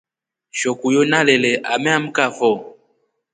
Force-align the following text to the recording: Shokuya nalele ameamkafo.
Shokuya 0.59 1.01
nalele 1.11 1.51
ameamkafo. 1.73 2.49